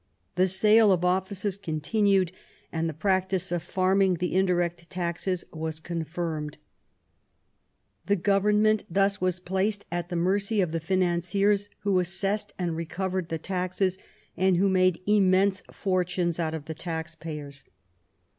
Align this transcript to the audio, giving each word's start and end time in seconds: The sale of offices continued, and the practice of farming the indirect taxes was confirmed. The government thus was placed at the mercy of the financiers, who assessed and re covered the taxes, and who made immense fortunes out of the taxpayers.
The 0.33 0.47
sale 0.47 0.91
of 0.91 1.05
offices 1.05 1.55
continued, 1.57 2.31
and 2.71 2.89
the 2.89 2.93
practice 2.95 3.51
of 3.51 3.61
farming 3.61 4.15
the 4.15 4.33
indirect 4.33 4.89
taxes 4.89 5.45
was 5.53 5.79
confirmed. 5.79 6.57
The 8.07 8.15
government 8.15 8.83
thus 8.89 9.21
was 9.21 9.39
placed 9.39 9.85
at 9.91 10.09
the 10.09 10.15
mercy 10.15 10.59
of 10.59 10.71
the 10.71 10.79
financiers, 10.79 11.69
who 11.81 11.99
assessed 11.99 12.51
and 12.57 12.75
re 12.75 12.85
covered 12.85 13.29
the 13.29 13.37
taxes, 13.37 13.99
and 14.35 14.57
who 14.57 14.69
made 14.69 15.03
immense 15.05 15.61
fortunes 15.71 16.39
out 16.39 16.55
of 16.55 16.65
the 16.65 16.73
taxpayers. 16.73 17.63